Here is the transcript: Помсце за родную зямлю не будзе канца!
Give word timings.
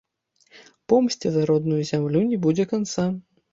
Помсце 0.93 1.27
за 1.35 1.43
родную 1.51 1.79
зямлю 1.91 2.25
не 2.33 2.43
будзе 2.49 2.69
канца! 2.75 3.09